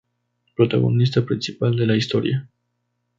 [0.55, 2.49] Protagonista principal de la historia.